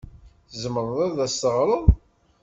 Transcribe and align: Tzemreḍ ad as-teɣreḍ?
Tzemreḍ 0.49 0.97
ad 1.07 1.17
as-teɣreḍ? 1.25 1.85